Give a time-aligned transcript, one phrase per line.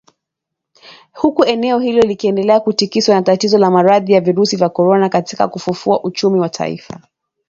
[1.11, 6.03] Huku eneo hilo likiendelea kutikiswa na tatizo la Maradhi ya virusi vya korona katika kufufua
[6.03, 6.99] uchumi wa taifa.